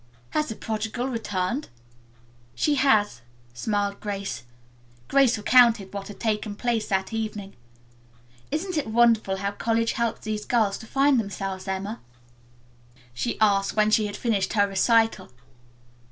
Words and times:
"Has 0.31 0.47
the 0.47 0.55
prodigal 0.55 1.07
returned?" 1.09 1.69
"She 2.55 2.73
has," 2.73 3.21
smiled 3.53 3.99
Grace. 3.99 4.41
Grace 5.07 5.37
recounted 5.37 5.93
what 5.93 6.07
had 6.07 6.19
taken 6.19 6.55
place 6.55 6.87
that 6.87 7.13
evening. 7.13 7.53
"Isn't 8.49 8.79
it 8.79 8.87
wonderful 8.87 9.37
how 9.37 9.51
college 9.51 9.91
helps 9.91 10.21
these 10.21 10.43
girls 10.43 10.79
to 10.79 10.87
find 10.87 11.19
themselves, 11.19 11.67
Emma?" 11.67 11.99
she 13.13 13.39
asked 13.39 13.75
when 13.75 13.91
she 13.91 14.07
had 14.07 14.17
finished 14.17 14.53
her 14.53 14.67
recital. 14.67 15.29